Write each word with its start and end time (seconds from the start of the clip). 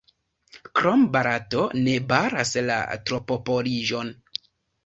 Krome 0.79 1.09
Barato 1.15 1.67
ne 1.87 1.95
baras 2.13 2.57
la 2.71 2.79
tropopoliĝon. 3.11 4.11